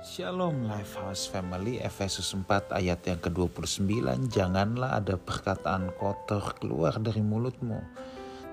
[0.00, 4.00] Shalom Lifehouse Family Efesus 4 ayat yang ke-29
[4.32, 7.76] Janganlah ada perkataan kotor keluar dari mulutmu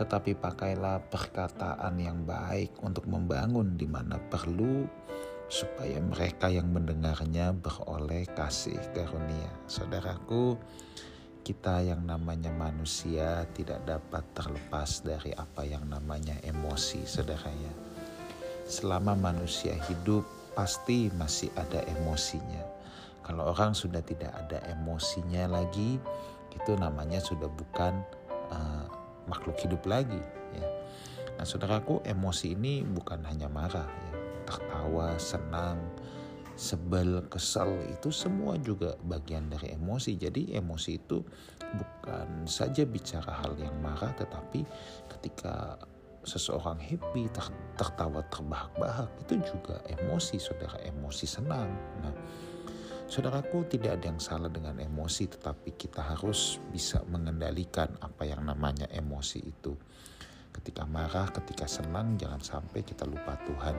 [0.00, 4.88] Tetapi pakailah perkataan yang baik untuk membangun di mana perlu
[5.52, 9.52] Supaya mereka yang mendengarnya beroleh kasih karunia.
[9.68, 10.56] Saudaraku
[11.44, 17.74] kita yang namanya manusia tidak dapat terlepas dari apa yang namanya emosi saudara ya.
[18.64, 20.24] Selama manusia hidup
[20.54, 22.62] pasti masih ada emosinya.
[23.24, 25.96] Kalau orang sudah tidak ada emosinya lagi,
[26.54, 28.04] itu namanya sudah bukan
[28.52, 28.86] uh,
[29.26, 30.20] makhluk hidup lagi.
[30.54, 30.66] Ya.
[31.34, 34.12] Nah, saudaraku, emosi ini bukan hanya marah, ya.
[34.44, 35.80] tertawa, senang,
[36.54, 40.14] sebel, kesal itu semua juga bagian dari emosi.
[40.14, 41.18] Jadi emosi itu
[41.74, 44.62] bukan saja bicara hal yang marah, tetapi
[45.10, 45.80] ketika
[46.24, 47.46] seseorang happy, ter
[47.76, 51.68] tertawa terbahak-bahak, itu juga emosi, saudara, emosi senang.
[52.00, 52.14] Nah,
[53.06, 58.88] saudaraku tidak ada yang salah dengan emosi, tetapi kita harus bisa mengendalikan apa yang namanya
[58.90, 59.76] emosi itu.
[60.54, 63.76] Ketika marah, ketika senang, jangan sampai kita lupa Tuhan.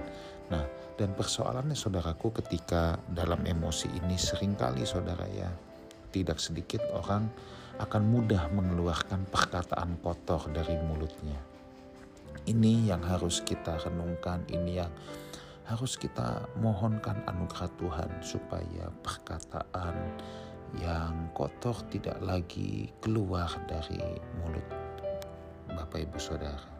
[0.52, 0.64] Nah,
[1.00, 5.48] dan persoalannya saudaraku ketika dalam emosi ini sering kali saudara ya,
[6.12, 7.32] tidak sedikit orang
[7.80, 11.55] akan mudah mengeluarkan perkataan kotor dari mulutnya
[12.46, 14.92] ini yang harus kita renungkan, ini yang
[15.66, 19.98] harus kita mohonkan anugerah Tuhan supaya perkataan
[20.78, 23.98] yang kotor tidak lagi keluar dari
[24.42, 24.66] mulut
[25.74, 26.74] Bapak Ibu Saudara.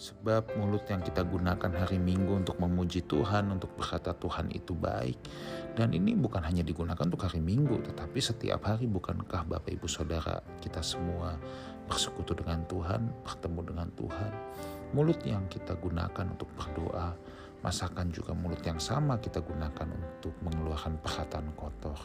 [0.00, 5.20] Sebab mulut yang kita gunakan hari Minggu untuk memuji Tuhan, untuk berkata Tuhan itu baik.
[5.76, 10.40] Dan ini bukan hanya digunakan untuk hari Minggu, tetapi setiap hari bukankah Bapak Ibu Saudara
[10.64, 11.36] kita semua
[11.84, 14.32] bersekutu dengan Tuhan, bertemu dengan Tuhan
[14.90, 17.14] mulut yang kita gunakan untuk berdoa,
[17.60, 21.98] masakan juga mulut yang sama kita gunakan untuk mengeluarkan perkataan kotor.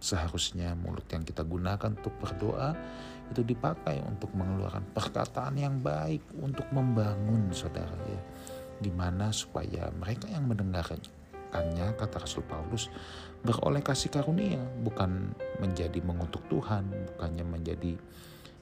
[0.00, 2.72] Seharusnya mulut yang kita gunakan untuk berdoa
[3.28, 8.20] itu dipakai untuk mengeluarkan perkataan yang baik untuk membangun saudara ya.
[8.80, 12.88] Di mana supaya mereka yang mendengarkannya kata Rasul Paulus
[13.44, 17.92] beroleh kasih karunia bukan menjadi mengutuk Tuhan, bukannya menjadi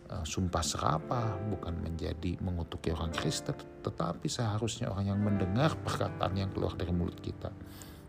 [0.09, 3.53] sumpah serapah, bukan menjadi mengutuki orang Kristen,
[3.85, 7.53] tetapi seharusnya orang yang mendengar perkataan yang keluar dari mulut kita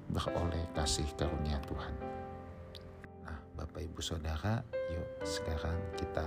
[0.09, 1.93] beroleh kasih karunia Tuhan.
[3.27, 6.25] Nah, Bapak Ibu Saudara, yuk sekarang kita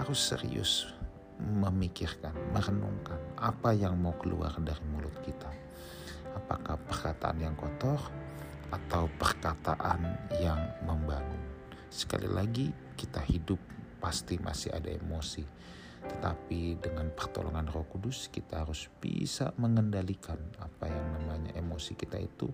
[0.00, 0.88] harus serius
[1.36, 5.50] memikirkan, merenungkan apa yang mau keluar dari mulut kita.
[6.34, 7.98] Apakah perkataan yang kotor
[8.70, 11.42] atau perkataan yang membangun?
[11.90, 13.58] Sekali lagi, kita hidup
[14.04, 15.40] pasti masih ada emosi.
[16.04, 22.52] Tetapi dengan pertolongan Roh Kudus kita harus bisa mengendalikan apa yang namanya emosi kita itu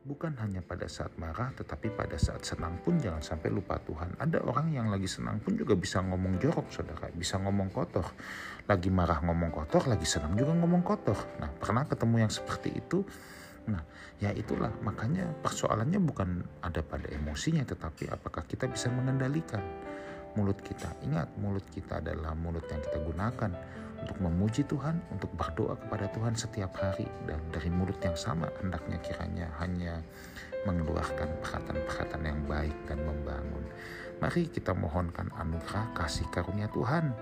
[0.00, 4.16] bukan hanya pada saat marah tetapi pada saat senang pun jangan sampai lupa Tuhan.
[4.20, 8.04] Ada orang yang lagi senang pun juga bisa ngomong jorok saudara, bisa ngomong kotor.
[8.68, 11.16] Lagi marah ngomong kotor, lagi senang juga ngomong kotor.
[11.40, 13.00] Nah pernah ketemu yang seperti itu?
[13.68, 13.84] Nah,
[14.16, 19.60] ya itulah makanya persoalannya bukan ada pada emosinya, tetapi apakah kita bisa mengendalikan
[20.34, 20.90] mulut kita.
[21.06, 23.50] Ingat, mulut kita adalah mulut yang kita gunakan
[24.00, 27.06] untuk memuji Tuhan, untuk berdoa kepada Tuhan setiap hari.
[27.28, 30.00] Dan dari mulut yang sama, hendaknya kiranya hanya
[30.64, 33.64] mengeluarkan perkataan-perkataan yang baik dan membangun.
[34.20, 37.16] Mari kita mohonkan anugerah kasih karunia Tuhan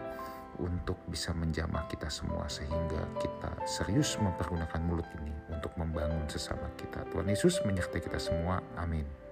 [0.58, 7.06] untuk bisa menjamah kita semua sehingga kita serius mempergunakan mulut ini untuk membangun sesama kita.
[7.14, 8.58] Tuhan Yesus menyertai kita semua.
[8.74, 9.27] Amin.